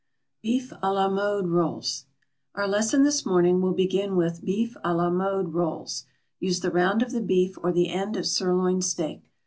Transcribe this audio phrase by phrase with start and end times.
[0.41, 2.05] BEEF A LA MODE ROLLS.
[2.55, 6.05] Our lesson this morning will begin with beef a la mode rolls.
[6.39, 9.29] Use the round of the beef or the end of sirloin steak.